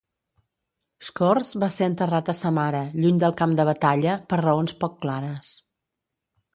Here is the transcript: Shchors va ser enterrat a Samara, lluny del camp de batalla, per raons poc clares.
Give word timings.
Shchors 1.07 1.51
va 1.65 1.69
ser 1.75 1.91
enterrat 1.91 2.33
a 2.35 2.35
Samara, 2.41 2.81
lluny 3.05 3.23
del 3.27 3.39
camp 3.45 3.55
de 3.63 3.69
batalla, 3.73 4.19
per 4.35 4.45
raons 4.45 4.79
poc 4.85 5.01
clares. 5.07 5.57